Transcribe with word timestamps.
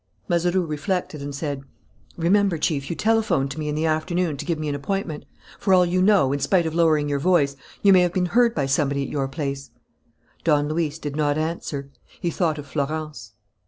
Mazeroux 0.27 0.65
reflected 0.65 1.21
and 1.21 1.35
said: 1.35 1.61
"Remember, 2.17 2.57
Chief, 2.57 2.89
you 2.89 2.95
telephoned 2.95 3.51
to 3.51 3.59
me 3.59 3.67
in 3.69 3.75
the 3.75 3.85
afternoon 3.85 4.35
to 4.37 4.45
give 4.45 4.57
me 4.57 4.67
an 4.67 4.73
appointment. 4.73 5.25
For 5.59 5.75
all 5.75 5.85
you 5.85 6.01
know, 6.01 6.33
in 6.33 6.39
spite 6.39 6.65
of 6.65 6.73
lowering 6.73 7.07
your 7.07 7.19
voice, 7.19 7.55
you 7.83 7.93
may 7.93 8.01
have 8.01 8.13
been 8.13 8.25
heard 8.25 8.55
by 8.55 8.65
somebody 8.65 9.03
at 9.03 9.09
your 9.11 9.27
place." 9.27 9.69
Don 10.43 10.67
Luis 10.69 10.97
did 10.97 11.15
not 11.15 11.37
answer. 11.37 11.91
He 12.19 12.31
thought 12.31 12.57
of 12.57 12.65
Florence. 12.65 13.33